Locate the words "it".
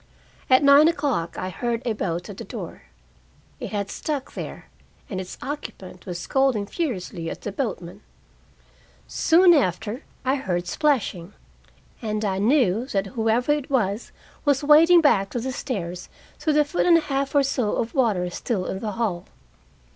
3.59-3.69, 13.51-13.69